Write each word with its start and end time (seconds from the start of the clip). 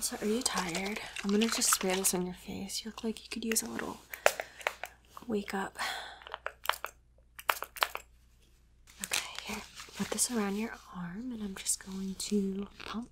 So, 0.00 0.16
are 0.20 0.26
you 0.26 0.42
tired? 0.42 1.00
I'm 1.22 1.30
gonna 1.30 1.46
just 1.46 1.74
spray 1.74 1.94
this 1.94 2.12
on 2.14 2.26
your 2.26 2.34
face. 2.34 2.82
You 2.84 2.90
look 2.90 3.04
like 3.04 3.22
you 3.22 3.28
could 3.30 3.44
use 3.44 3.62
a 3.62 3.68
little 3.68 3.98
wake 5.28 5.54
up. 5.54 5.78
Okay, 9.04 9.28
here. 9.44 9.62
Put 9.96 10.10
this 10.10 10.30
around 10.30 10.56
your 10.56 10.74
arm, 10.96 11.30
and 11.32 11.42
I'm 11.42 11.54
just 11.54 11.84
going 11.84 12.16
to 12.18 12.66
pump. 12.84 13.10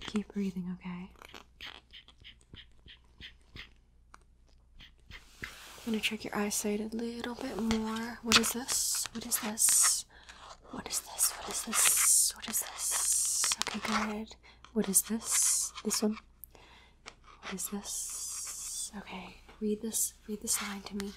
Keep 0.00 0.32
breathing, 0.34 0.76
okay? 0.78 1.10
I'm 5.86 5.92
gonna 5.92 6.00
check 6.00 6.24
your 6.24 6.36
eyesight 6.36 6.80
a 6.80 6.94
little 6.94 7.34
bit 7.34 7.56
more. 7.60 8.18
What 8.22 8.38
is 8.38 8.52
this? 8.52 9.06
What 9.12 9.26
is 9.26 9.38
this? 9.38 10.04
What 10.70 10.86
is 10.88 11.00
this? 11.00 11.30
What 11.32 11.48
is 11.48 11.62
this? 11.64 12.32
What 12.36 12.48
is 12.48 12.60
this? 12.60 13.50
Okay, 13.76 13.80
good. 14.12 14.34
What 14.74 14.88
is 14.88 15.02
this? 15.02 15.72
This 15.84 16.02
one? 16.02 16.18
What 17.42 17.54
is 17.54 17.68
this? 17.68 18.90
Okay, 18.98 19.36
read 19.60 19.80
this. 19.82 20.14
Read 20.28 20.42
this 20.42 20.60
line 20.60 20.82
to 20.82 20.96
me. 20.96 21.12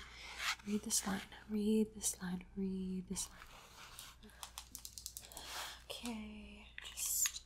Read 0.68 0.84
this 0.84 1.06
line. 1.08 1.22
Read 1.50 1.88
this 1.96 2.16
line. 2.22 2.44
Read 2.56 3.04
this 3.10 3.28
line. 3.32 4.32
Okay, 5.90 6.66
just. 6.88 7.42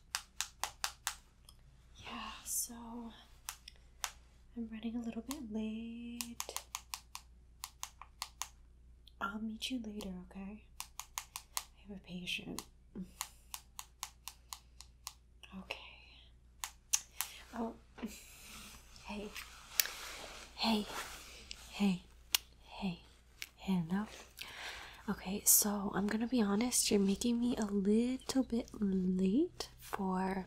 Yeah, 1.95 2.31
so. 2.43 2.73
I'm 4.57 4.67
running 4.71 4.97
a 4.97 5.05
little 5.05 5.23
bit 5.27 5.39
late. 5.51 6.61
I'll 9.21 9.39
meet 9.39 9.71
you 9.71 9.79
later, 9.85 10.09
okay? 10.29 10.63
I 11.57 11.87
have 11.87 11.97
a 11.97 11.99
patient. 12.05 12.63
Okay. 15.59 15.77
Oh, 17.57 17.73
hey. 19.05 19.27
Hey. 20.55 20.85
Hey. 21.69 22.01
Hey. 22.65 22.99
Hello. 23.57 24.05
Okay, 25.09 25.41
so 25.45 25.91
I'm 25.93 26.07
gonna 26.07 26.27
be 26.27 26.41
honest, 26.41 26.89
you're 26.91 26.99
making 26.99 27.39
me 27.39 27.55
a 27.57 27.65
little 27.65 28.43
bit 28.43 28.69
late 28.79 29.69
for 29.79 30.45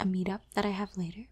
a 0.00 0.04
meetup 0.04 0.40
that 0.54 0.64
I 0.64 0.70
have 0.70 0.96
later. 0.96 1.26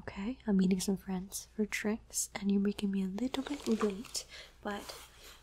Okay, 0.00 0.38
I'm 0.46 0.56
meeting 0.58 0.80
some 0.80 0.96
friends 0.96 1.48
for 1.56 1.64
drinks, 1.64 2.28
and 2.34 2.50
you're 2.52 2.60
making 2.60 2.90
me 2.90 3.02
a 3.02 3.06
little 3.22 3.42
bit 3.42 3.66
late, 3.82 4.24
but 4.62 4.94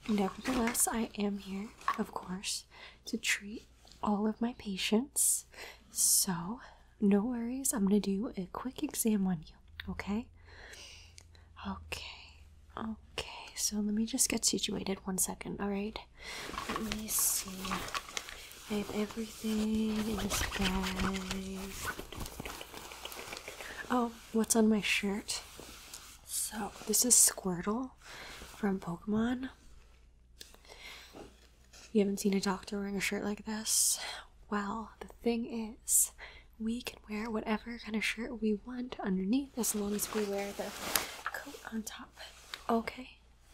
nevertheless, 0.07 0.87
I 0.91 1.09
am 1.17 1.39
here, 1.39 1.69
of 1.97 2.11
course, 2.11 2.65
to 3.05 3.17
treat 3.17 3.65
all 4.03 4.27
of 4.27 4.39
my 4.41 4.53
patients. 4.57 5.45
So, 5.91 6.59
no 7.01 7.23
worries, 7.25 7.73
I'm 7.73 7.87
gonna 7.87 7.99
do 7.99 8.31
a 8.37 8.47
quick 8.53 8.83
exam 8.83 9.27
on 9.27 9.39
you, 9.47 9.91
okay? 9.91 10.27
Okay, 11.67 12.41
okay, 12.77 13.27
so 13.55 13.77
let 13.77 13.93
me 13.93 14.05
just 14.05 14.29
get 14.29 14.45
situated 14.45 14.99
one 15.05 15.17
second, 15.17 15.59
alright? 15.59 15.97
Let 16.69 16.97
me 16.97 17.07
see. 17.07 17.49
I 18.69 18.75
have 18.75 18.95
everything 18.95 19.97
in 19.97 20.15
this 20.17 20.41
bag. 20.57 21.57
Oh, 23.89 24.11
what's 24.31 24.55
on 24.55 24.69
my 24.69 24.79
shirt? 24.81 25.41
So, 26.25 26.71
this 26.87 27.03
is 27.03 27.13
Squirtle 27.15 27.91
from 28.55 28.79
Pokemon. 28.79 29.49
You 31.91 31.99
haven't 32.01 32.21
seen 32.21 32.33
a 32.33 32.39
doctor 32.39 32.77
wearing 32.79 32.95
a 32.95 33.01
shirt 33.01 33.23
like 33.23 33.45
this? 33.45 33.99
Well, 34.49 34.91
the 35.01 35.07
thing 35.23 35.75
is, 35.83 36.11
we 36.61 36.81
can 36.81 36.99
wear 37.09 37.29
whatever 37.29 37.77
kind 37.83 37.95
of 37.95 38.03
shirt 38.03 38.41
we 38.41 38.59
want 38.65 38.95
underneath 39.03 39.57
as 39.57 39.75
long 39.75 39.95
as 39.95 40.13
we 40.13 40.23
wear 40.25 40.51
the 40.57 40.65
coat 41.23 41.59
on 41.73 41.83
top. 41.83 42.17
Okay? 42.69 43.09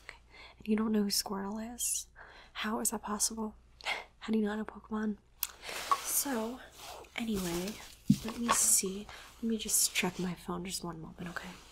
Okay. 0.05 0.17
And 0.59 0.67
you 0.67 0.75
don't 0.75 0.91
know 0.91 1.03
who 1.03 1.09
Squirtle 1.09 1.75
is? 1.75 2.07
How 2.53 2.79
is 2.79 2.89
that 2.91 3.03
possible? 3.03 3.55
How 4.19 4.33
do 4.33 4.39
you 4.39 4.45
not 4.45 4.57
know 4.57 4.65
Pokemon? 4.65 5.17
So, 6.03 6.59
anyway, 7.15 7.73
let 8.25 8.37
me 8.39 8.49
see. 8.49 9.07
Let 9.41 9.49
me 9.49 9.57
just 9.57 9.93
check 9.93 10.19
my 10.19 10.33
phone 10.33 10.65
just 10.65 10.83
one 10.83 10.99
moment, 10.99 11.21
okay? 11.21 11.29
Okay. 11.29 11.66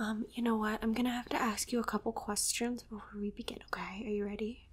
Um, 0.00 0.24
you 0.32 0.42
know 0.42 0.56
what? 0.56 0.78
I'm 0.82 0.94
gonna 0.94 1.10
have 1.10 1.28
to 1.28 1.36
ask 1.36 1.72
you 1.72 1.78
a 1.78 1.84
couple 1.84 2.10
questions 2.12 2.82
before 2.82 3.20
we 3.20 3.28
begin, 3.32 3.58
okay? 3.66 4.02
Are 4.06 4.08
you 4.08 4.24
ready? 4.24 4.66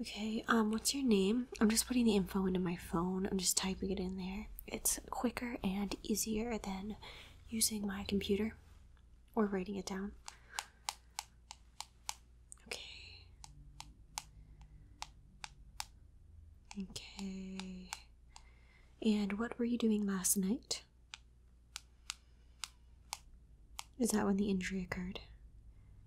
Okay, 0.00 0.44
um, 0.48 0.72
what's 0.72 0.92
your 0.92 1.04
name? 1.04 1.46
I'm 1.60 1.70
just 1.70 1.86
putting 1.86 2.06
the 2.06 2.16
info 2.16 2.46
into 2.46 2.58
my 2.58 2.74
phone. 2.74 3.28
I'm 3.30 3.38
just 3.38 3.56
typing 3.56 3.92
it 3.92 4.00
in 4.00 4.16
there. 4.16 4.48
It's 4.66 4.98
quicker 5.10 5.58
and 5.62 5.94
easier 6.02 6.58
than 6.58 6.96
using 7.48 7.86
my 7.86 8.04
computer 8.08 8.56
or 9.36 9.46
writing 9.46 9.76
it 9.76 9.86
down. 9.86 10.10
Okay. 12.66 12.80
Okay. 16.82 17.90
And 19.02 19.38
what 19.38 19.56
were 19.56 19.64
you 19.64 19.78
doing 19.78 20.04
last 20.04 20.36
night? 20.36 20.82
Is 24.00 24.10
that 24.12 24.24
when 24.24 24.38
the 24.38 24.48
injury 24.48 24.82
occurred? 24.82 25.20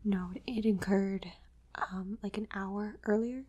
No, 0.03 0.31
it 0.47 0.65
occurred 0.65 1.31
um, 1.75 2.17
like 2.23 2.37
an 2.39 2.47
hour 2.55 2.97
earlier. 3.05 3.43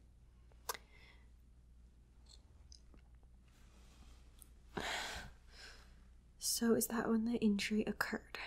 So, 6.39 6.75
is 6.75 6.89
that 6.89 7.09
when 7.09 7.25
the 7.25 7.39
injury 7.39 7.85
occurred? 7.87 8.39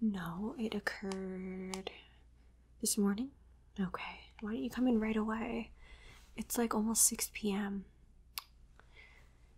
No, 0.00 0.54
it 0.58 0.74
occurred 0.74 1.90
this 2.80 2.96
morning? 2.96 3.28
Okay. 3.78 4.02
Why 4.40 4.52
don't 4.52 4.62
you 4.62 4.70
come 4.70 4.88
in 4.88 4.98
right 4.98 5.16
away? 5.16 5.72
It's 6.38 6.56
like 6.56 6.74
almost 6.74 7.04
6 7.04 7.30
p.m. 7.34 7.84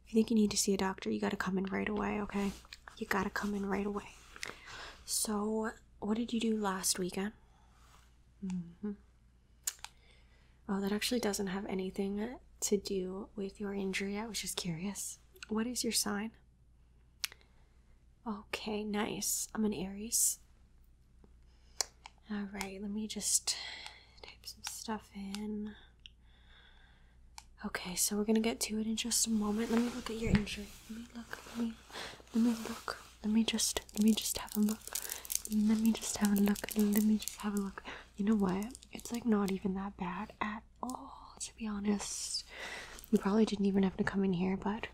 If 0.05 0.12
you 0.12 0.15
think 0.15 0.31
you 0.31 0.37
need 0.37 0.50
to 0.50 0.56
see 0.56 0.75
a 0.75 0.78
doctor, 0.78 1.10
you 1.10 1.20
gotta 1.20 1.37
come 1.37 1.59
in 1.59 1.66
right 1.66 1.88
away, 1.88 2.20
okay? 2.22 2.50
You 2.97 3.06
gotta 3.06 3.31
come 3.31 3.55
in 3.55 3.65
right 3.65 3.87
away. 3.87 4.16
So, 5.11 5.71
what 6.01 6.19
did 6.19 6.35
you 6.35 6.39
do 6.39 6.55
last 6.55 6.99
weekend? 6.99 7.33
hmm 8.47 8.91
Oh, 10.69 10.83
that 10.83 10.93
actually 10.93 11.19
doesn't 11.19 11.47
have 11.47 11.65
anything 11.65 12.37
to 12.61 12.77
do 12.77 13.29
with 13.35 13.59
your 13.59 13.73
injury. 13.73 14.19
I 14.19 14.27
was 14.27 14.39
just 14.39 14.59
curious. 14.59 15.19
What 15.49 15.67
is 15.67 15.83
your 15.83 15.95
sign? 15.95 16.33
Okay, 18.29 18.85
nice. 18.85 19.49
I'm 19.55 19.65
an 19.65 19.73
Aries. 19.73 20.41
Alright, 22.31 22.83
let 22.83 22.91
me 22.91 23.07
just 23.07 23.57
type 24.21 24.45
some 24.45 24.61
stuff 24.71 25.09
in. 25.15 25.71
Okay, 27.65 27.95
so 27.95 28.15
we're 28.15 28.25
gonna 28.25 28.41
get 28.41 28.61
to 28.61 28.79
it 28.79 28.87
in 28.87 28.97
just 28.97 29.27
a 29.27 29.31
moment. 29.31 29.71
Let 29.73 29.81
me 29.81 29.89
look 29.97 30.11
at 30.11 30.21
your 30.21 30.33
injury. 30.33 30.67
Let 30.91 30.99
me 30.99 31.05
look. 31.17 31.39
Let 31.57 31.65
me 31.65 31.73
let 32.35 32.45
me 32.45 32.51
look. 32.69 32.99
Let 33.28 33.34
me 33.34 33.44
just 33.44 33.83
let 33.93 34.03
me 34.05 34.12
just 34.15 34.39
have 34.39 34.56
a 34.56 34.61
look. 34.61 34.78
Let 35.55 35.78
me 35.81 35.93
just 35.93 36.16
have 36.16 36.33
a 36.33 36.41
look. 36.41 36.66
Let 36.78 37.05
me 37.05 37.19
just 37.19 37.37
have 37.41 37.55
a 37.55 37.61
look. 37.61 37.83
You 38.16 38.25
know 38.25 38.34
what? 38.34 38.72
It's 38.91 39.12
like 39.12 39.27
not 39.27 39.53
even 39.53 39.75
that 39.75 39.99
bad 39.99 40.33
at 40.41 40.62
all, 40.83 41.34
to 41.38 41.55
be 41.59 41.67
honest. 41.67 42.44
You 43.12 43.19
probably 43.19 43.44
didn't 43.44 43.67
even 43.67 43.83
have 43.83 43.99
to 43.99 44.03
come 44.05 44.25
in 44.25 44.33
here, 44.33 44.56
but 44.56 44.87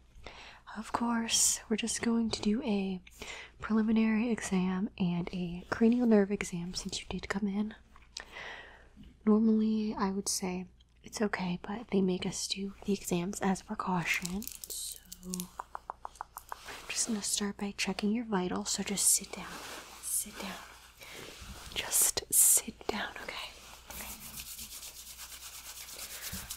of 0.77 0.91
course, 0.91 1.61
we're 1.69 1.77
just 1.77 2.03
going 2.03 2.29
to 2.31 2.43
do 2.43 2.61
a 2.65 3.01
preliminary 3.61 4.31
exam 4.33 4.91
and 4.99 5.31
a 5.33 5.65
cranial 5.71 6.05
nerve 6.05 6.33
exam 6.33 6.75
since 6.75 6.99
you 6.99 7.07
did 7.09 7.29
come 7.29 7.47
in. 7.47 7.75
Normally, 9.25 9.95
I 9.97 10.11
would 10.11 10.29
say 10.29 10.67
it's 11.05 11.23
okay, 11.23 11.61
but 11.63 11.87
they 11.93 12.01
make 12.01 12.27
us 12.27 12.49
do 12.49 12.75
the 12.85 12.95
exams 12.95 13.39
as 13.41 13.61
a 13.61 13.65
precaution. 13.65 14.43
So, 14.67 14.99
I'm 16.95 16.97
just 16.97 17.09
gonna 17.09 17.23
start 17.23 17.57
by 17.57 17.75
checking 17.77 18.13
your 18.13 18.25
vitals. 18.25 18.71
So, 18.71 18.85
just 18.85 19.07
sit 19.07 19.33
down. 19.33 19.49
Sit 20.05 20.39
down. 20.39 20.53
Just 21.75 22.23
sit 22.33 22.87
down, 22.87 23.09
okay? 23.25 23.51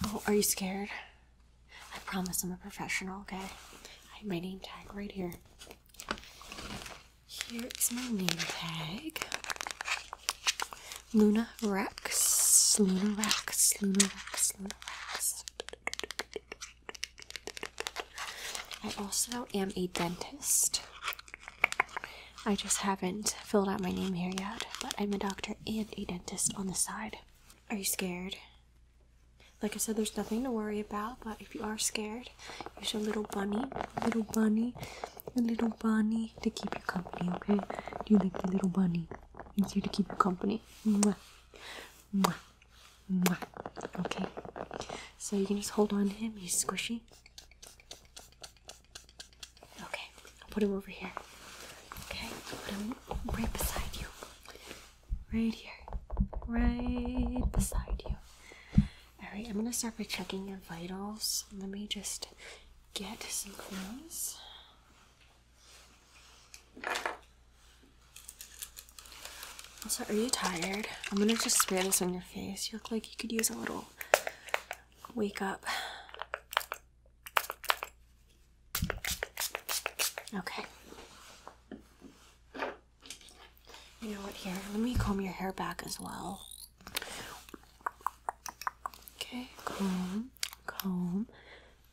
Oh, 0.05 0.21
are 0.27 0.35
you 0.35 0.43
scared? 0.43 0.89
I 1.95 1.97
promise 2.05 2.43
I'm 2.43 2.51
a 2.51 2.57
professional, 2.57 3.21
okay? 3.21 3.37
I 3.37 4.19
have 4.19 4.27
my 4.27 4.37
name 4.39 4.59
tag 4.59 4.93
right 4.93 5.11
here. 5.11 5.33
Here 7.25 7.63
is 7.75 7.91
my 7.91 8.07
name 8.11 8.27
tag. 8.27 9.19
Luna 11.15 11.49
Rex. 11.63 12.79
Luna 12.79 13.15
Rex. 13.17 13.81
Luna 13.81 14.05
Rex. 14.05 14.53
Luna 14.59 14.75
Rex. 15.13 15.43
I 18.83 18.93
also 18.99 19.47
am 19.53 19.71
a 19.75 19.87
dentist. 19.87 20.81
I 22.45 22.55
just 22.55 22.77
haven't 22.79 23.35
filled 23.43 23.67
out 23.67 23.81
my 23.81 23.91
name 23.91 24.13
here 24.13 24.31
yet, 24.39 24.65
but 24.81 24.93
I'm 24.97 25.13
a 25.13 25.17
doctor 25.17 25.55
and 25.65 25.87
a 25.97 26.05
dentist 26.05 26.53
on 26.55 26.67
the 26.67 26.73
side. 26.75 27.17
Are 27.69 27.75
you 27.75 27.83
scared? 27.83 28.35
Like 29.61 29.73
I 29.75 29.79
said, 29.79 29.95
there's 29.95 30.15
nothing 30.15 30.43
to 30.43 30.51
worry 30.51 30.79
about, 30.79 31.17
but 31.23 31.37
if 31.39 31.55
you 31.55 31.63
are 31.63 31.77
scared, 31.79 32.29
use 32.79 32.93
your 32.93 33.01
little 33.01 33.25
bunny, 33.31 33.65
little 34.05 34.23
bunny, 34.23 34.75
a 35.35 35.41
little 35.41 35.69
bunny 35.69 36.33
to 36.43 36.49
keep 36.51 36.75
you 36.75 36.81
company, 36.81 37.29
okay? 37.35 37.55
Do 38.05 38.13
you 38.13 38.17
like 38.19 38.39
the 38.41 38.51
little 38.51 38.69
bunny? 38.69 39.07
He's 39.55 39.71
here 39.71 39.81
to 39.81 39.89
keep 39.89 40.07
you 40.09 40.15
company. 40.15 40.61
Mwah. 40.87 41.15
Mwah. 42.15 42.35
Mwah. 43.11 43.37
Okay. 44.01 44.25
So 45.17 45.35
you 45.35 45.47
can 45.47 45.57
just 45.57 45.71
hold 45.71 45.91
on 45.91 46.09
to 46.09 46.15
him. 46.15 46.33
He's 46.37 46.63
squishy. 46.63 47.01
Okay. 49.83 50.07
I'll 50.27 50.45
put 50.57 50.63
him 50.63 50.73
over 50.75 50.89
here. 50.89 51.11
Okay. 52.09 52.25
Put 52.49 52.73
him 52.73 52.95
right 53.37 53.53
beside 53.53 53.95
you. 53.99 54.07
Right 55.31 55.53
here. 55.53 55.71
Right 56.47 57.43
beside 57.51 58.01
you. 58.09 58.15
Alright, 59.23 59.47
I'm 59.47 59.55
gonna 59.55 59.71
start 59.71 59.99
by 59.99 60.05
checking 60.05 60.47
your 60.47 60.57
vitals. 60.67 61.45
Let 61.55 61.69
me 61.69 61.85
just 61.87 62.29
get 62.95 63.21
some 63.21 63.51
clothes. 63.51 64.39
Also, 69.83 70.05
are 70.09 70.15
you 70.15 70.31
tired? 70.31 70.87
I'm 71.11 71.19
gonna 71.19 71.35
just 71.35 71.61
spray 71.61 71.83
this 71.83 72.01
on 72.01 72.13
your 72.13 72.23
face. 72.23 72.71
You 72.71 72.79
look 72.79 72.89
like 72.89 73.11
you 73.11 73.15
could 73.15 73.31
use 73.31 73.51
a 73.51 73.55
little 73.55 73.85
wake 75.13 75.39
up. 75.39 75.63
Okay. 80.35 80.65
You 84.01 84.09
know 84.13 84.21
what, 84.21 84.33
here, 84.33 84.53
let 84.71 84.79
me 84.79 84.93
comb 84.95 85.21
your 85.21 85.31
hair 85.33 85.51
back 85.53 85.81
as 85.85 85.99
well. 85.99 86.45
Okay, 89.15 89.49
comb, 89.65 90.29
comb, 90.65 91.27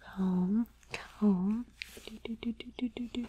comb, 0.01 0.67
comb. 0.93 1.67
Do. 2.11 3.27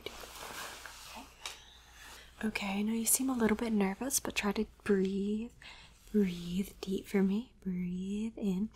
Okay, 2.44 2.68
I 2.68 2.81
know 2.81 2.94
you 2.94 3.06
seem 3.06 3.30
a 3.30 3.34
little 3.34 3.56
bit 3.57 3.72
nervous, 3.74 4.19
but 4.19 4.36
try 4.36 4.52
to 4.54 4.66
breathe. 4.84 5.52
Breathe 6.12 6.69
deep 6.81 7.07
for 7.07 7.24
me. 7.24 7.52
Breathe 7.63 8.34
in. 8.38 8.69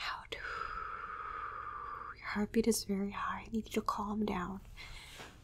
Out. 0.00 0.36
Your 2.16 2.21
heartbeat 2.32 2.66
is 2.66 2.84
very 2.84 3.10
high. 3.10 3.42
I 3.46 3.48
need 3.52 3.66
you 3.66 3.72
to 3.72 3.80
calm 3.82 4.24
down. 4.24 4.60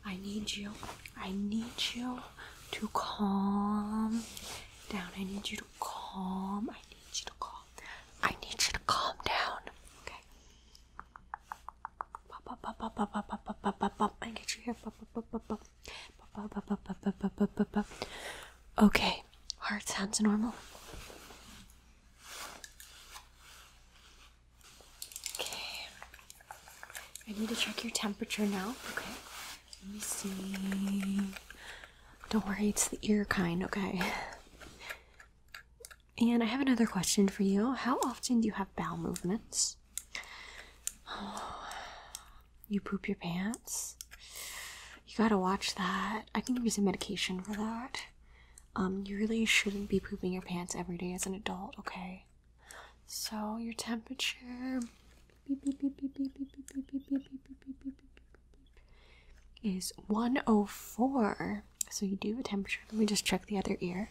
I 0.06 0.16
need 0.16 0.56
you. 0.56 0.70
I 1.20 1.32
need 1.32 1.64
you 1.94 2.20
to 2.72 2.88
calm 2.92 4.22
down. 4.90 5.08
I 5.18 5.24
need 5.24 5.50
you 5.50 5.58
to 5.58 5.64
calm. 5.80 6.70
I 6.70 6.80
need 6.88 7.12
you 7.12 7.24
to 7.26 7.32
calm. 7.38 7.64
I 8.22 8.30
need 8.42 8.52
you 8.52 8.72
to 8.72 8.80
calm 8.86 9.16
down. 9.26 9.60
Okay. 10.02 10.22
I 14.22 14.28
you 14.56 14.62
here. 14.64 14.76
Okay. 18.80 19.22
Heart 19.58 19.88
sounds 19.88 20.20
normal. 20.20 20.54
I 27.28 27.38
need 27.38 27.48
to 27.50 27.56
check 27.56 27.84
your 27.84 27.90
temperature 27.92 28.46
now. 28.46 28.74
Okay. 28.92 29.10
Let 29.84 29.92
me 29.94 30.00
see. 30.00 31.20
Don't 32.30 32.46
worry, 32.46 32.68
it's 32.70 32.88
the 32.88 32.98
ear 33.02 33.24
kind, 33.24 33.62
okay? 33.64 34.00
And 36.18 36.42
I 36.42 36.46
have 36.46 36.60
another 36.60 36.86
question 36.86 37.28
for 37.28 37.42
you. 37.42 37.72
How 37.72 37.98
often 38.04 38.40
do 38.40 38.46
you 38.46 38.52
have 38.52 38.74
bowel 38.76 38.96
movements? 38.96 39.76
You 42.70 42.82
poop 42.82 43.08
your 43.08 43.16
pants? 43.16 43.96
You 45.06 45.16
gotta 45.16 45.38
watch 45.38 45.74
that. 45.76 46.24
I 46.34 46.42
can 46.42 46.54
give 46.54 46.64
you 46.64 46.70
some 46.70 46.84
medication 46.84 47.40
for 47.40 47.52
that. 47.52 48.02
Um, 48.76 49.04
you 49.06 49.16
really 49.16 49.46
shouldn't 49.46 49.88
be 49.88 50.00
pooping 50.00 50.34
your 50.34 50.42
pants 50.42 50.74
every 50.76 50.98
day 50.98 51.14
as 51.14 51.24
an 51.24 51.32
adult, 51.34 51.76
okay? 51.78 52.26
So 53.06 53.56
your 53.56 53.72
temperature 53.72 54.80
is 59.62 59.92
104. 60.06 61.64
So 61.90 62.06
you 62.06 62.16
do 62.16 62.30
have 62.30 62.40
a 62.40 62.42
temperature. 62.42 62.80
Let 62.90 62.98
me 62.98 63.06
just 63.06 63.24
check 63.24 63.46
the 63.46 63.58
other 63.58 63.76
ear. 63.80 64.10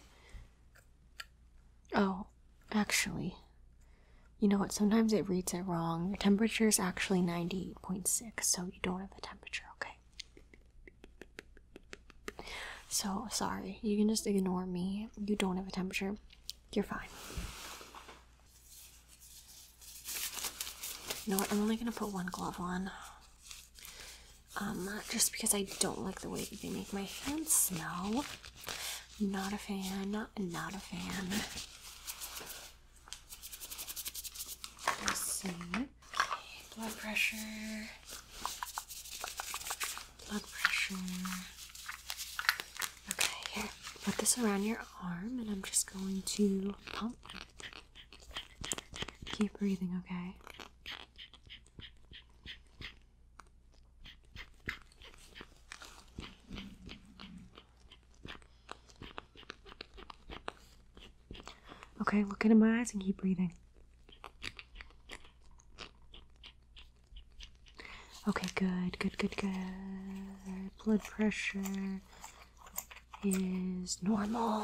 Oh, 1.96 2.26
actually, 2.72 3.36
you 4.40 4.48
know 4.48 4.58
what? 4.58 4.72
Sometimes 4.72 5.14
it 5.14 5.30
reads 5.30 5.54
it 5.54 5.62
wrong. 5.62 6.10
Your 6.10 6.18
temperature 6.18 6.68
is 6.68 6.80
actually 6.80 7.22
98.6, 7.22 8.44
so 8.44 8.66
you 8.66 8.80
don't 8.82 9.00
have 9.00 9.12
a 9.18 9.22
temperature, 9.22 9.64
okay? 9.76 9.96
So, 12.88 13.28
sorry. 13.32 13.80
You 13.82 13.98
can 13.98 14.10
just 14.10 14.28
ignore 14.28 14.66
me. 14.66 15.10
You 15.24 15.36
don't 15.36 15.58
have 15.58 15.68
a 15.68 15.72
temperature. 15.72 16.16
You're 16.74 16.84
fine. 16.84 17.08
You 21.28 21.34
know 21.34 21.40
what? 21.40 21.52
I'm 21.52 21.62
only 21.62 21.76
gonna 21.76 21.92
put 21.92 22.14
one 22.14 22.28
glove 22.32 22.58
on. 22.58 22.90
Um, 24.62 24.90
just 25.10 25.34
because 25.34 25.54
I 25.54 25.68
don't 25.82 26.00
like 26.02 26.22
the 26.22 26.30
way 26.30 26.46
that 26.46 26.62
they 26.62 26.70
make 26.70 26.94
my 26.94 27.02
hands 27.26 27.52
smell. 27.52 28.24
Not 29.20 29.52
a 29.52 29.58
fan. 29.58 30.12
Not 30.12 30.74
a 30.74 30.80
fan. 30.80 31.28
Let's 35.06 35.20
see. 35.20 35.50
Blood 36.78 36.98
pressure. 36.98 37.90
Blood 40.30 40.44
pressure. 40.50 40.96
Okay, 43.12 43.38
here. 43.52 43.70
Put 44.06 44.18
this 44.18 44.38
around 44.38 44.64
your 44.64 44.80
arm, 45.04 45.40
and 45.42 45.50
I'm 45.50 45.62
just 45.64 45.92
going 45.92 46.22
to 46.26 46.74
pump. 46.94 47.18
Keep 49.26 49.60
breathing, 49.60 50.02
okay? 50.06 50.36
Okay, 62.08 62.24
look 62.24 62.46
into 62.46 62.56
my 62.56 62.80
eyes 62.80 62.94
and 62.94 63.04
keep 63.04 63.18
breathing. 63.18 63.52
Okay, 68.30 68.48
good, 68.56 68.98
good, 68.98 69.18
good, 69.18 69.36
good. 69.36 69.52
Blood 70.86 71.04
pressure 71.04 71.60
is 73.26 73.98
normal. 74.02 74.64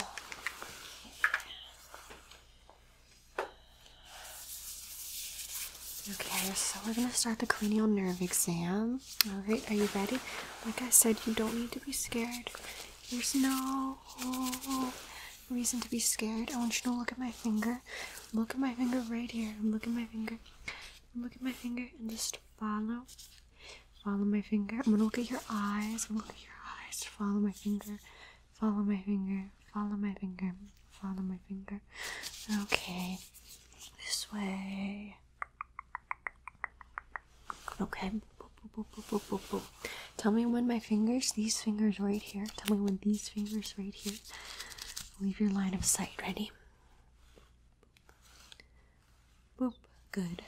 Okay, 6.12 6.54
so 6.54 6.80
we're 6.88 6.94
gonna 6.94 7.10
start 7.12 7.40
the 7.40 7.46
cranial 7.46 7.88
nerve 7.88 8.22
exam. 8.22 9.02
Alright, 9.28 9.70
are 9.70 9.74
you 9.74 9.90
ready? 9.94 10.18
Like 10.66 10.82
I 10.82 10.90
said, 10.92 11.18
you 11.26 11.34
don't 11.34 11.60
need 11.60 11.74
to 11.74 11.80
be 11.82 11.92
scared. 11.92 12.50
There's 13.12 13.36
no 13.36 13.98
reason 15.54 15.80
to 15.82 15.90
be 15.90 16.00
scared. 16.00 16.52
I 16.54 16.58
want 16.58 16.76
you 16.84 16.92
to 16.92 16.98
look 16.98 17.12
at 17.12 17.20
my 17.20 17.32
finger. 17.32 17.82
Look 18.34 18.52
at 18.52 18.60
my 18.60 18.74
finger 18.74 19.04
right 19.10 19.30
here. 19.30 19.54
Look 19.64 19.84
at 19.84 19.94
my 19.94 20.06
finger. 20.06 20.38
Look 21.16 21.36
at 21.36 21.42
my 21.42 21.52
finger 21.52 21.86
and 22.00 22.10
just 22.10 22.40
follow. 22.60 23.04
Follow 24.04 24.26
my 24.26 24.42
finger. 24.42 24.78
I'm 24.86 24.92
gonna 24.92 25.04
look 25.04 25.20
at 25.20 25.30
your 25.30 25.42
eyes. 25.50 26.08
I'm 26.10 26.18
gonna 26.18 26.28
look 26.28 26.36
at 26.36 26.44
your 26.44 26.60
eyes. 26.86 27.04
Follow 27.04 27.40
my 27.40 27.52
finger. 27.52 28.00
Follow 28.60 28.84
my 28.84 28.98
finger. 28.98 29.50
Follow 29.74 29.96
my 29.96 30.14
finger. 30.14 30.54
Follow 30.92 31.22
my 31.22 31.38
finger. 31.48 31.82
Okay. 32.64 33.18
This 33.98 34.28
way. 34.34 35.18
Okay. 37.80 38.12
Boop, 38.40 38.86
boop, 38.86 39.04
boop, 39.10 39.22
boop, 39.30 39.42
boop. 39.50 39.90
Tell 40.18 40.32
me 40.32 40.46
when 40.46 40.68
my 40.68 40.80
fingers, 40.80 41.32
these 41.34 41.62
fingers 41.62 42.00
right 42.00 42.22
here, 42.22 42.46
tell 42.56 42.76
me 42.76 42.82
when 42.84 43.00
these 43.02 43.30
fingers 43.30 43.76
right 43.78 43.94
here 43.94 44.18
leave 45.24 45.40
your 45.40 45.50
line 45.50 45.74
of 45.74 45.86
sight. 45.86 46.12
Ready? 46.22 46.52
Boop. 49.60 49.74
Good. 50.12 50.44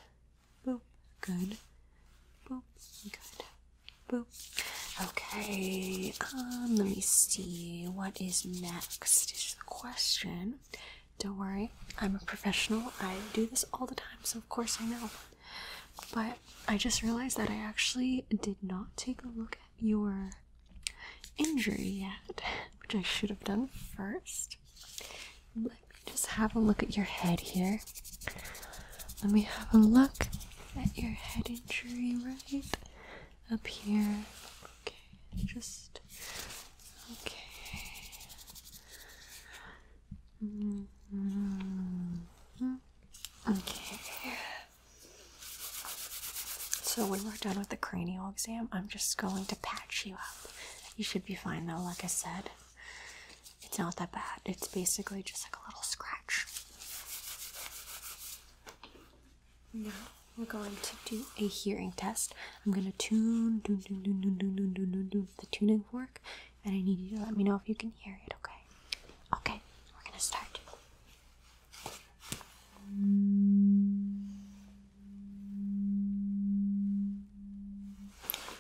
Boop. 0.67 0.81
Good. 1.21 1.57
Boop. 2.49 2.61
Good. 3.03 3.45
Boop. 4.09 4.25
Okay. 5.09 6.13
Um, 6.33 6.75
let 6.75 6.85
me 6.87 7.01
see. 7.01 7.85
What 7.93 8.21
is 8.21 8.45
next? 8.45 9.31
Is 9.33 9.55
the 9.57 9.63
question. 9.65 10.55
Don't 11.19 11.37
worry. 11.39 11.71
I'm 11.99 12.15
a 12.21 12.25
professional. 12.25 12.91
I 12.99 13.15
do 13.33 13.45
this 13.47 13.65
all 13.73 13.85
the 13.87 13.95
time, 13.95 14.19
so 14.23 14.37
of 14.39 14.49
course 14.49 14.77
I 14.81 14.85
know. 14.85 15.09
But 16.13 16.37
I 16.67 16.77
just 16.77 17.01
realized 17.03 17.37
that 17.37 17.49
I 17.49 17.55
actually 17.55 18.25
did 18.41 18.57
not 18.61 18.95
take 18.97 19.21
a 19.23 19.27
look 19.27 19.57
at 19.61 19.83
your 19.83 20.31
injury 21.37 22.05
yet, 22.05 22.41
which 22.81 22.95
I 22.95 23.01
should 23.01 23.29
have 23.29 23.43
done 23.43 23.67
first. 23.67 24.57
Let 25.55 25.71
me 25.71 25.71
just 26.05 26.27
have 26.27 26.55
a 26.55 26.59
look 26.59 26.83
at 26.83 26.95
your 26.95 27.05
head 27.05 27.39
here. 27.39 27.79
Let 29.23 29.31
me 29.31 29.41
have 29.41 29.73
a 29.73 29.77
look 29.77 30.27
at 30.77 30.97
your 30.97 31.11
head 31.11 31.49
injury 31.49 32.15
right 32.25 32.65
up 33.51 33.65
here. 33.65 34.25
Okay, 34.81 34.95
just 35.45 35.99
okay. 37.21 37.35
Mm-hmm. 40.43 42.15
Okay. 43.47 44.33
So 46.81 47.05
when 47.05 47.23
we're 47.25 47.35
done 47.41 47.59
with 47.59 47.69
the 47.69 47.77
cranial 47.77 48.29
exam, 48.29 48.69
I'm 48.71 48.87
just 48.87 49.17
going 49.17 49.45
to 49.45 49.55
patch 49.57 50.03
you 50.05 50.13
up. 50.13 50.51
You 50.95 51.03
should 51.03 51.25
be 51.25 51.35
fine 51.35 51.65
though, 51.67 51.81
like 51.81 52.03
I 52.03 52.07
said. 52.07 52.49
It's 53.75 53.79
not 53.81 53.97
that 53.97 54.13
bad. 54.13 54.39
It's 54.45 54.69
basically 54.69 55.21
just 55.21 55.43
like 55.43 55.57
a 55.57 55.59
little 55.67 55.81
scratch. 55.83 56.45
Now 59.73 59.91
we're 60.37 60.45
going 60.45 60.77
to 60.81 60.95
do 61.03 61.25
a 61.37 61.45
hearing 61.45 61.91
test. 61.97 62.33
I'm 62.65 62.71
gonna 62.71 62.93
tune, 62.97 63.59
tune, 63.65 65.27
the 65.39 65.45
tuning 65.51 65.83
fork, 65.91 66.21
and 66.63 66.73
I 66.73 66.77
need 66.77 66.99
you 66.99 67.17
to 67.17 67.23
let 67.23 67.35
me 67.35 67.43
know 67.43 67.55
if 67.55 67.67
you 67.67 67.75
can 67.75 67.91
hear 67.99 68.17
it. 68.25 68.33
Okay? 68.35 68.53
Okay. 69.35 69.59
We're 69.93 70.05
gonna 70.09 70.19
start. 70.21 70.59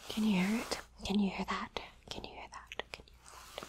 Can 0.09 0.23
you 0.25 0.41
hear 0.41 0.59
it? 0.59 0.79
Can 1.05 1.19
you 1.19 1.29
hear 1.29 1.45
that? 1.47 1.79
Can 2.09 2.23
you 2.25 2.31
hear 2.31 2.47
that? 2.51 2.83
Can 2.91 3.03
you 3.07 3.13
hear 3.13 3.31
that? 3.59 3.65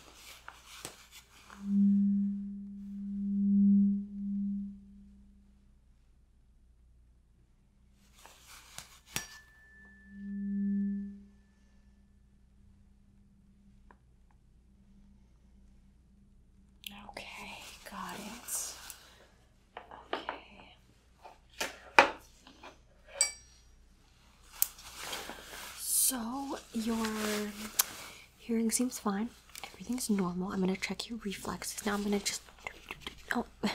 Okay, 17.11 17.51
got 17.91 18.15
it. 18.19 18.75
Okay. 20.15 20.77
So, 25.81 26.59
your 26.73 27.07
seems 28.71 28.99
fine. 28.99 29.31
Everything's 29.73 30.09
normal. 30.11 30.53
I'm 30.53 30.61
gonna 30.61 30.77
check 30.77 31.09
your 31.09 31.19
reflexes. 31.25 31.85
Now 31.87 31.95
I'm 31.95 32.03
gonna 32.03 32.19
just. 32.21 32.43
Oh. 33.35 33.47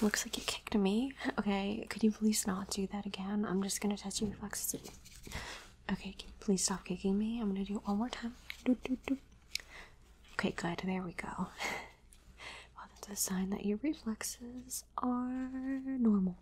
Looks 0.00 0.24
like 0.24 0.36
you 0.36 0.44
kicked 0.46 0.74
me. 0.76 1.12
Okay, 1.40 1.84
could 1.88 2.04
you 2.04 2.12
please 2.12 2.46
not 2.46 2.70
do 2.70 2.86
that 2.92 3.04
again? 3.04 3.44
I'm 3.48 3.62
just 3.62 3.80
gonna 3.80 3.96
test 3.96 4.20
your 4.20 4.30
reflexes. 4.30 4.90
Okay, 5.90 6.14
can 6.18 6.28
you 6.28 6.34
please 6.40 6.62
stop 6.64 6.84
kicking 6.84 7.18
me? 7.18 7.40
I'm 7.40 7.48
gonna 7.52 7.64
do 7.64 7.76
it 7.76 7.86
one 7.86 7.98
more 7.98 8.08
time. 8.08 8.34
Okay, 10.34 10.52
good. 10.54 10.82
There 10.84 11.02
we 11.02 11.12
go. 11.12 11.48
Well, 12.76 12.86
that's 12.94 13.08
a 13.08 13.16
sign 13.16 13.50
that 13.50 13.66
your 13.66 13.78
reflexes 13.82 14.84
are 14.98 15.50
normal. 15.98 16.36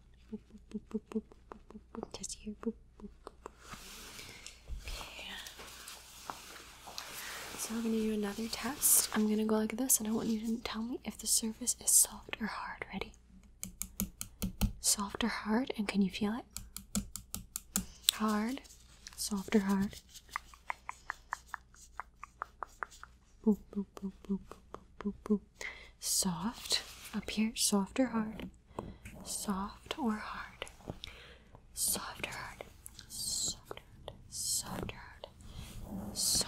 Test 2.12 2.36
here. 2.40 2.54
So 7.66 7.74
I'm 7.74 7.82
gonna 7.82 7.96
do 7.96 8.14
another 8.14 8.46
test. 8.46 9.08
I'm 9.12 9.28
gonna 9.28 9.44
go 9.44 9.56
like 9.56 9.76
this, 9.76 9.98
and 9.98 10.06
I 10.06 10.12
want 10.12 10.28
you 10.28 10.38
to 10.38 10.62
tell 10.62 10.82
me 10.82 11.00
if 11.04 11.18
the 11.18 11.26
surface 11.26 11.74
is 11.84 11.90
soft 11.90 12.36
or 12.40 12.46
hard. 12.46 12.84
Ready? 12.92 13.12
Soft 14.80 15.24
or 15.24 15.28
hard, 15.28 15.72
and 15.76 15.88
can 15.88 16.00
you 16.00 16.08
feel 16.08 16.32
it? 16.38 17.02
Hard, 18.12 18.60
soft 19.16 19.56
or 19.56 19.58
hard. 19.58 19.96
Boop, 23.44 23.58
boop, 23.74 23.86
boop, 23.96 24.12
boop, 24.24 24.38
boop, 24.48 24.84
boop, 25.00 25.14
boop. 25.24 25.40
Soft 25.98 26.84
up 27.16 27.28
here, 27.30 27.50
soft 27.56 27.98
or 27.98 28.06
hard? 28.06 28.48
Soft 29.24 29.98
or 29.98 30.12
hard? 30.12 30.66
Soft 31.74 32.28
or 32.28 32.30
hard? 32.30 32.64
Soft 33.08 33.72
or 33.72 33.82
hard? 33.82 34.12
Soft 34.30 34.92
or 34.92 34.98
hard? 34.98 36.16
Soft. 36.16 36.45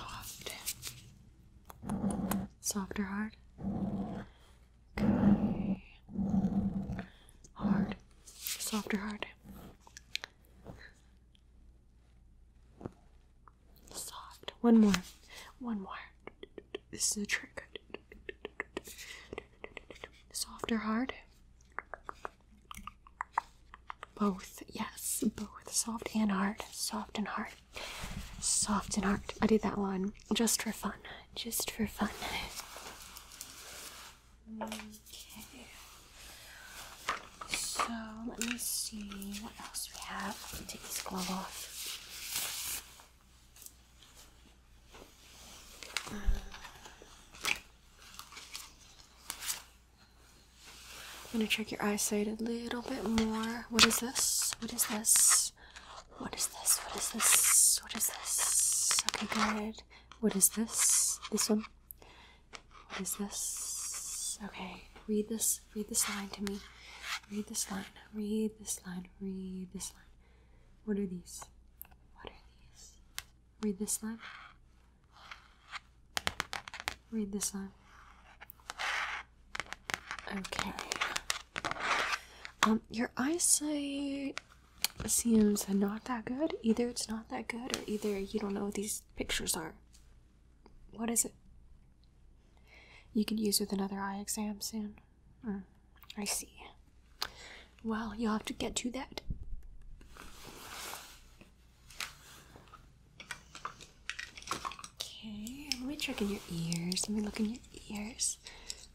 Soft 2.71 3.01
or 3.01 3.05
hard? 3.05 3.33
Okay. 4.99 5.83
Hard. 7.55 7.97
Soft 8.27 8.93
or 8.93 8.99
hard? 8.99 9.25
Soft. 13.91 14.53
One 14.61 14.77
more. 14.83 14.93
One 15.61 15.81
more. 15.81 15.95
This 16.91 17.17
is 17.17 17.23
a 17.23 17.27
trick. 17.27 17.65
Soft 20.35 20.71
or 20.71 20.77
hard? 20.77 21.15
Both. 24.15 24.63
Yes, 24.69 25.25
both. 25.35 25.73
Soft 25.73 26.11
and 26.15 26.31
hard. 26.31 26.61
Soft 26.71 27.17
and 27.17 27.29
hard. 27.29 27.49
Soft 28.41 28.97
and 28.97 29.05
hard. 29.05 29.21
I 29.43 29.47
did 29.47 29.63
that 29.63 29.79
one 29.79 30.13
just 30.33 30.63
for 30.63 30.73
fun. 30.73 30.95
Just 31.35 31.71
for 31.71 31.87
fun. 31.87 32.11
Okay. 34.63 35.67
So 37.49 37.93
let 38.29 38.39
me 38.41 38.59
see 38.59 39.41
what 39.43 39.53
else 39.61 39.89
we 39.93 40.01
have. 40.07 40.37
Let 40.53 40.61
me 40.61 40.67
take 40.69 40.83
this 40.83 41.03
glove 41.03 41.31
off. 41.31 41.75
I'm 51.33 51.41
gonna 51.41 51.47
check 51.47 51.71
your 51.71 51.83
eyesight 51.83 52.27
a 52.29 52.43
little 52.43 52.83
bit 52.83 53.05
more. 53.05 53.67
What 53.69 53.85
is 53.87 53.99
this? 54.01 54.55
What 54.61 54.73
is 54.73 54.85
this? 54.87 55.53
What 56.19 56.35
is 56.35 56.47
this? 56.47 56.79
What 56.79 56.97
is 56.97 57.11
this? 57.11 57.81
What 57.83 57.95
is 57.97 58.07
this? 58.07 59.03
Okay, 59.15 59.27
What 60.21 60.35
is 60.35 60.49
this? 60.49 61.21
This 61.31 61.49
one? 61.49 61.65
What 62.89 63.01
is 63.01 63.15
this? 63.17 64.39
Okay, 64.45 64.83
read 65.07 65.29
this. 65.29 65.61
Read 65.75 65.89
this 65.89 66.09
line 66.09 66.29
to 66.31 66.43
me. 66.43 66.59
Read 67.31 67.47
this 67.47 67.71
line. 67.71 67.85
Read 68.13 68.51
this 68.59 68.81
line. 68.85 69.07
Read 69.21 69.69
this 69.73 69.93
line. 69.95 70.05
What 70.85 70.99
are 70.99 71.07
these? 71.07 71.45
What 72.15 72.33
are 72.33 72.43
these? 72.59 72.93
Read 73.63 73.79
this 73.79 74.03
line. 74.03 74.19
Read 77.13 77.33
this 77.33 77.55
line. 77.55 77.71
Okay. 80.37 80.73
Um, 82.65 82.83
your 82.91 83.11
eyesight 83.17 84.41
seems 85.07 85.69
not 85.69 86.05
that 86.05 86.25
good. 86.25 86.55
Either 86.63 86.89
it's 86.89 87.09
not 87.09 87.29
that 87.31 87.49
good, 87.49 87.77
or 87.77 87.81
either 87.87 88.19
you 88.19 88.41
don't 88.41 88.55
know 88.55 88.65
what 88.67 88.75
these 88.75 89.03
pictures 89.17 89.57
are. 89.57 89.75
What 90.93 91.11
is 91.11 91.25
it? 91.25 91.33
You 93.15 93.25
could 93.25 93.41
use 93.41 93.61
with 93.61 93.73
another 93.73 93.97
eye 93.99 94.19
exam 94.21 94.61
soon. 94.61 94.95
Mm, 95.47 95.63
I 96.17 96.25
see. 96.25 96.51
Well, 97.85 98.13
you'll 98.17 98.33
have 98.33 98.45
to 98.47 98.53
get 98.53 98.75
to 98.77 98.91
that. 98.91 99.21
Okay, 104.95 105.69
let 105.79 105.87
me 105.87 105.97
check 105.97 106.21
in 106.21 106.31
your 106.31 106.41
ears. 106.53 107.09
Let 107.09 107.17
me 107.17 107.23
look 107.23 107.41
in 107.41 107.47
your 107.47 107.59
ears. 107.91 108.39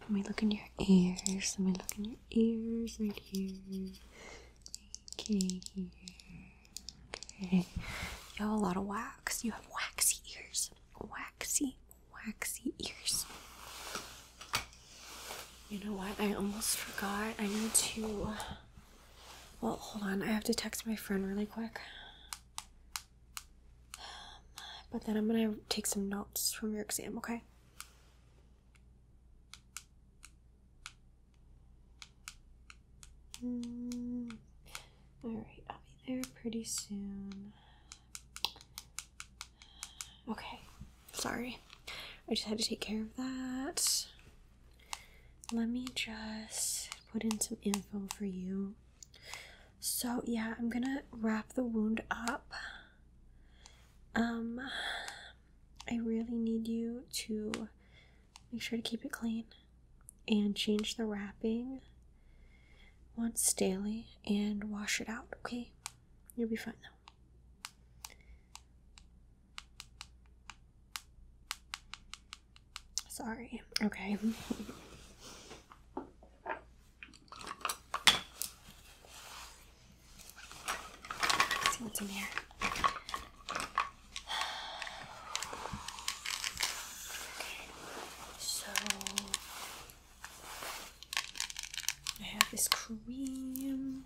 Let 0.01 0.09
me 0.11 0.23
look 0.23 0.43
in 0.43 0.51
your 0.51 0.65
ears. 0.79 1.55
Let 1.57 1.65
me 1.65 1.71
look 1.71 1.97
in 1.97 2.05
your 2.05 2.19
ears 2.31 2.97
right 2.99 3.19
here. 3.23 3.93
Okay. 5.29 5.61
Okay. 7.43 7.65
You 8.37 8.45
have 8.45 8.49
a 8.49 8.55
lot 8.55 8.77
of 8.77 8.85
wax. 8.85 9.43
You 9.43 9.51
have 9.51 9.65
waxy 9.73 10.17
ears. 10.35 10.71
Waxy, 10.99 11.77
waxy 12.13 12.73
ears. 12.79 13.25
You 15.69 15.79
know 15.85 15.93
what? 15.93 16.19
I 16.19 16.33
almost 16.33 16.77
forgot. 16.77 17.33
I 17.39 17.47
need 17.47 17.73
to. 17.73 18.29
Well, 19.61 19.77
hold 19.77 20.03
on. 20.05 20.21
I 20.21 20.27
have 20.27 20.43
to 20.45 20.53
text 20.53 20.85
my 20.85 20.95
friend 20.95 21.25
really 21.27 21.45
quick. 21.45 21.79
But 24.91 25.05
then 25.05 25.17
I'm 25.17 25.27
gonna 25.27 25.55
take 25.69 25.87
some 25.87 26.07
notes 26.09 26.53
from 26.53 26.73
your 26.73 26.83
exam, 26.83 27.17
okay? 27.17 27.41
Mm. 33.43 34.02
Alright, 35.25 35.63
I'll 35.69 35.77
be 35.85 36.13
there 36.13 36.21
pretty 36.41 36.63
soon. 36.65 37.53
Okay, 40.29 40.59
sorry. 41.13 41.59
I 42.29 42.33
just 42.33 42.47
had 42.47 42.59
to 42.59 42.65
take 42.65 42.81
care 42.81 43.01
of 43.01 43.15
that. 43.15 44.05
let 45.51 45.69
me 45.69 45.85
just 45.95 46.89
put 47.11 47.23
in 47.23 47.39
some 47.39 47.57
info 47.61 48.07
for 48.17 48.25
you. 48.25 48.73
So, 49.79 50.21
yeah, 50.25 50.53
I'm 50.57 50.69
gonna 50.69 51.01
wrap 51.11 51.53
the 51.53 51.63
wound 51.63 52.01
up. 52.09 52.51
Um, 54.15 54.59
I 55.89 55.97
really 55.97 56.37
need 56.37 56.67
you 56.67 57.03
to 57.11 57.51
make 58.51 58.61
sure 58.61 58.77
to 58.77 58.83
keep 58.83 59.03
it 59.05 59.11
clean 59.11 59.45
and 60.27 60.55
change 60.55 60.95
the 60.95 61.05
wrapping 61.05 61.81
once 63.15 63.53
daily 63.53 64.07
and 64.25 64.63
wash 64.65 64.99
it 65.01 65.09
out, 65.09 65.27
okay? 65.39 65.71
You'll 66.35 66.49
be 66.49 66.55
fine 66.55 66.73
though. 66.81 66.89
Sorry. 73.07 73.61
Okay. 73.83 74.17
see 81.71 81.83
what's 81.83 82.01
in 82.01 82.07
here. 82.07 82.27
So 88.37 88.67
I 92.19 92.23
have 92.23 92.51
this 92.51 92.67
cream. 93.05 94.03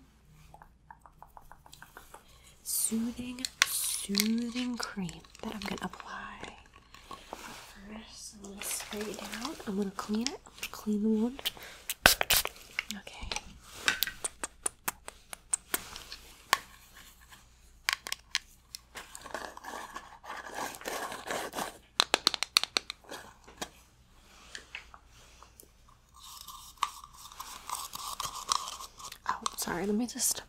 Soothing, 2.62 3.40
soothing 3.66 4.76
cream 4.76 5.10
that 5.42 5.54
I'm 5.54 5.60
gonna 5.60 5.80
apply. 5.82 6.56
First, 7.30 8.34
I'm 8.42 8.50
gonna 8.50 8.62
spray 8.62 9.00
it 9.00 9.18
down. 9.18 9.54
I'm 9.66 9.76
gonna 9.76 9.90
clean 9.92 10.22
it. 10.22 10.28
I'm 10.28 10.34
gonna 10.34 10.70
clean 10.70 11.02
the 11.02 11.08
wound. 11.08 11.42
Okay. 12.96 13.28
Oh, 29.30 29.42
sorry, 29.56 29.86
let 29.86 29.94
me 29.94 29.97
just. 30.08 30.42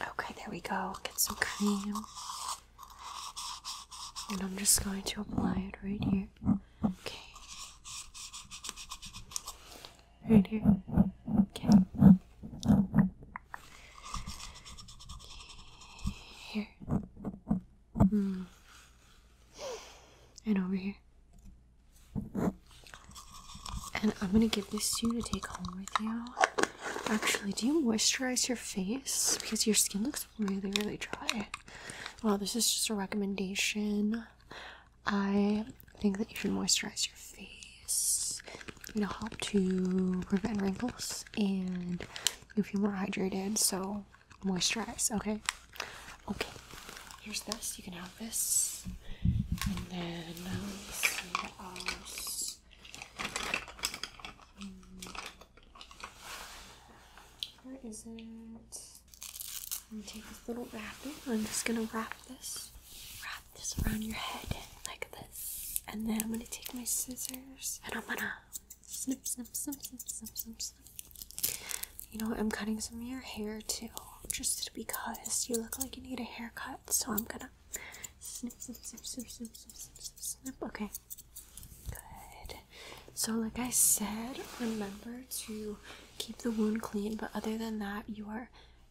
Okay, 0.00 0.34
there 0.36 0.48
we 0.50 0.60
go. 0.60 0.94
Get 1.02 1.18
some 1.18 1.36
cream. 1.36 1.94
And 4.30 4.42
I'm 4.42 4.56
just 4.56 4.82
going 4.84 5.02
to 5.02 5.20
apply 5.20 5.70
it 5.72 5.76
right 5.82 6.02
here. 6.04 6.28
Okay. 6.84 7.18
Right 10.28 10.46
here. 10.46 10.62
Okay. 11.40 11.68
Here. 16.50 16.68
Hmm. 18.10 18.42
And 20.46 20.58
over 20.58 20.74
here. 20.74 20.94
And 24.02 24.12
I'm 24.20 24.32
gonna 24.32 24.48
give 24.48 24.68
this 24.70 24.92
to 25.00 25.06
you 25.06 25.22
to 25.22 25.32
take 25.32 25.46
home 25.46 25.78
with 25.78 25.88
you. 26.00 26.43
Actually, 27.06 27.52
do 27.52 27.66
you 27.66 27.82
moisturize 27.82 28.48
your 28.48 28.56
face? 28.56 29.38
Because 29.40 29.66
your 29.66 29.74
skin 29.74 30.04
looks 30.04 30.26
really, 30.38 30.72
really 30.78 30.96
dry. 30.96 31.48
Well, 32.22 32.38
this 32.38 32.56
is 32.56 32.72
just 32.72 32.88
a 32.90 32.94
recommendation. 32.94 34.24
I 35.06 35.66
think 36.00 36.18
that 36.18 36.30
you 36.30 36.36
should 36.36 36.50
moisturize 36.50 37.06
your 37.06 37.16
face. 37.16 38.42
It'll 38.94 39.08
help 39.08 39.38
to 39.40 40.22
prevent 40.26 40.62
wrinkles 40.62 41.24
and 41.36 42.02
you 42.56 42.62
feel 42.62 42.80
more 42.80 42.92
hydrated. 42.92 43.58
So, 43.58 44.04
moisturize, 44.44 45.10
okay? 45.14 45.40
Okay, 46.30 46.48
here's 47.22 47.40
this. 47.42 47.74
You 47.76 47.84
can 47.84 47.92
have 47.94 48.18
this. 48.18 48.84
And 49.22 49.86
then, 49.90 50.24
let 50.44 50.54
is 57.84 58.04
it? 58.06 58.22
I'm 59.90 60.00
gonna 60.00 60.02
take 60.06 60.28
this 60.28 60.48
little 60.48 60.66
wrapping. 60.72 61.12
I'm 61.28 61.44
just 61.44 61.64
gonna 61.64 61.86
wrap 61.92 62.14
this, 62.28 62.70
wrap 63.22 63.42
this 63.54 63.74
around 63.84 64.02
your 64.02 64.14
head 64.14 64.56
like 64.86 65.10
this, 65.12 65.80
and 65.88 66.08
then 66.08 66.20
I'm 66.22 66.32
gonna 66.32 66.44
take 66.46 66.74
my 66.74 66.84
scissors 66.84 67.80
and 67.84 67.94
I'm 67.94 68.02
gonna 68.06 68.32
snip, 68.86 69.26
snip, 69.26 69.46
snip, 69.52 69.76
snip, 69.82 70.00
snip, 70.06 70.30
snip, 70.36 70.62
snip. 70.62 71.58
You 72.10 72.20
know, 72.20 72.34
I'm 72.36 72.50
cutting 72.50 72.80
some 72.80 73.00
of 73.00 73.06
your 73.06 73.20
hair 73.20 73.60
too, 73.66 73.88
just 74.32 74.72
because 74.74 75.48
you 75.48 75.56
look 75.56 75.78
like 75.78 75.96
you 75.96 76.02
need 76.02 76.20
a 76.20 76.24
haircut. 76.24 76.80
So 76.90 77.10
I'm 77.12 77.24
gonna 77.24 77.50
snip, 78.20 78.52
snip, 78.58 78.78
snip, 78.82 79.04
snip, 79.04 79.28
snip, 79.28 79.50
snip, 79.54 79.76
snip, 79.76 79.96
snip. 79.98 80.18
snip. 80.18 80.54
Okay. 80.62 80.90
Good. 81.90 82.56
So, 83.14 83.32
like 83.32 83.58
I 83.58 83.70
said, 83.70 84.38
remember 84.60 85.24
to 85.46 85.76
keep 86.18 86.38
the 86.38 86.50
wound 86.50 86.82
clean, 86.82 87.16
but 87.16 87.30
other 87.34 87.56
than 87.58 87.78
that, 87.80 88.04
you 88.08 88.26
are 88.28 88.48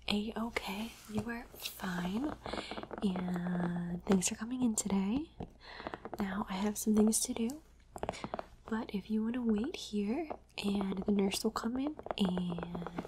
a 0.10 0.34
okay. 0.38 0.92
You 1.12 1.24
are 1.30 1.46
fine. 1.58 2.34
And 3.02 4.04
thanks 4.06 4.30
for 4.30 4.36
coming 4.36 4.62
in 4.62 4.76
today. 4.76 5.24
Now, 6.20 6.46
I 6.50 6.54
have 6.54 6.78
some 6.78 6.96
things 6.96 7.20
to 7.22 7.34
do. 7.34 7.50
But 8.70 8.90
if 8.94 9.10
you 9.10 9.24
want 9.24 9.36
to 9.36 9.42
wait 9.44 9.76
here, 9.76 10.28
and 10.64 11.04
the 11.06 11.12
nurse 11.12 11.44
will 11.44 11.52
come 11.52 11.78
in 11.78 11.96
and 12.18 13.06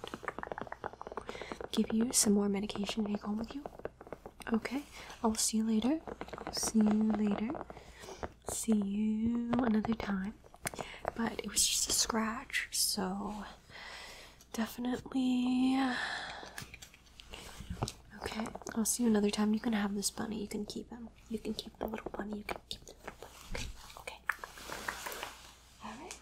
give 1.72 1.92
you 1.92 2.10
some 2.12 2.34
more 2.34 2.50
medication 2.50 3.06
to 3.06 3.12
take 3.12 3.22
home 3.22 3.38
with 3.38 3.54
you. 3.56 3.64
Okay, 4.54 4.84
I'll 5.24 5.36
see 5.36 5.58
you 5.58 5.68
later. 5.68 6.00
See 6.52 6.80
you 6.80 7.12
later. 7.18 7.50
See 8.50 8.74
you 8.74 9.52
another 9.54 9.94
time. 9.94 10.34
But 11.16 11.34
it 11.44 11.50
was 11.50 11.66
just 11.66 11.90
a 11.90 11.94
scratch, 11.94 12.68
so 12.72 13.34
definitely. 14.56 15.78
Okay, 18.22 18.48
I'll 18.76 18.86
see 18.86 19.04
you 19.04 19.10
another 19.10 19.30
time. 19.30 19.54
You 19.54 19.60
can 19.60 19.74
have 19.74 19.94
this 19.96 20.10
bunny. 20.10 20.42
You 20.42 20.48
can 20.48 20.66
keep 20.66 20.90
him. 20.90 21.10
You 21.30 21.40
can 21.40 21.54
keep 21.54 21.78
the 21.78 21.86
little 21.88 22.10
bunny. 22.18 22.38
You 22.38 22.44
can 22.48 22.60
keep 22.70 22.86
the 22.86 22.94
little 22.94 23.18
bunny. 23.20 23.34
Okay. 23.52 23.66
Okay. 24.00 24.20
Alright. 25.84 26.14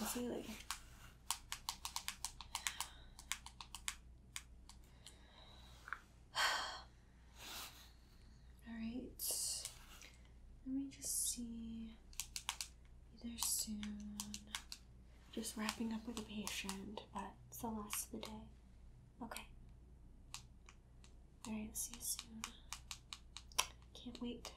I'll 0.00 0.06
see 0.06 0.20
you 0.24 0.28
later. 0.28 0.52
Alright. 8.68 9.22
Let 10.66 10.74
me 10.74 10.82
just 10.94 11.32
see. 11.34 11.96
Be 13.22 13.28
there 13.30 13.38
soon. 13.44 14.18
Just 15.42 15.56
wrapping 15.56 15.92
up 15.92 16.06
with 16.06 16.20
a 16.20 16.22
patient, 16.22 17.00
but 17.12 17.24
it's 17.48 17.58
the 17.58 17.66
last 17.66 18.06
of 18.06 18.12
the 18.12 18.18
day. 18.18 18.42
Okay. 19.24 19.42
Alright, 21.48 21.76
see 21.76 21.90
you 21.96 22.00
soon. 22.00 22.42
Can't 23.92 24.22
wait. 24.22 24.52